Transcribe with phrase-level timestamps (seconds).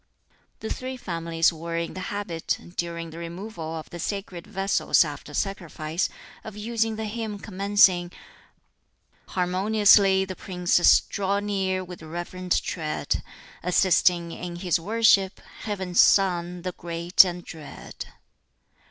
[0.61, 5.31] The Three Families were in the habit, during the Removal of the sacred vessels after
[5.35, 6.09] sacrifice,
[6.43, 8.11] of using the hymn commencing,
[9.27, 13.21] "Harmoniously the Princes Draw near with reverent tread,
[13.61, 18.07] Assisting in his worship Heaven's Son, the great and dread."